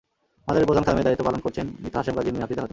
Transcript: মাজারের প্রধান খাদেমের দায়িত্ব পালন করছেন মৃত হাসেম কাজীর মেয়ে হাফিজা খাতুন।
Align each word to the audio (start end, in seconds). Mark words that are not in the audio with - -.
মাজারের 0.47 0.67
প্রধান 0.69 0.83
খাদেমের 0.85 1.05
দায়িত্ব 1.07 1.23
পালন 1.27 1.41
করছেন 1.45 1.65
মৃত 1.81 1.93
হাসেম 1.99 2.13
কাজীর 2.17 2.33
মেয়ে 2.33 2.43
হাফিজা 2.43 2.59
খাতুন। 2.61 2.69